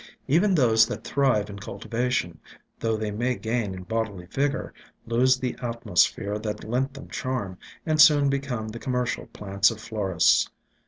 [0.27, 2.39] Even those that thrive in cultivation,
[2.79, 4.73] though they may gain in bodily vigor,
[5.05, 9.79] lose the at mosphere that lent them charm, and soon become the commercial plants of
[9.79, 10.49] florists.